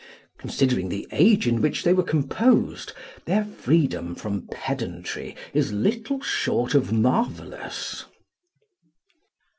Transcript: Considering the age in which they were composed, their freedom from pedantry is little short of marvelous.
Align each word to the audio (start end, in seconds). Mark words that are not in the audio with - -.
Considering 0.39 0.89
the 0.89 1.07
age 1.11 1.45
in 1.45 1.61
which 1.61 1.83
they 1.83 1.93
were 1.93 2.01
composed, 2.01 2.91
their 3.25 3.45
freedom 3.45 4.15
from 4.15 4.47
pedantry 4.51 5.35
is 5.53 5.71
little 5.71 6.19
short 6.23 6.73
of 6.73 6.91
marvelous. 6.91 8.05